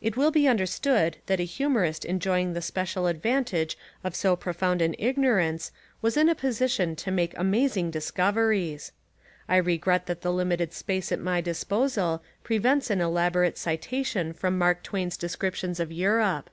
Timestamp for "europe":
15.92-16.48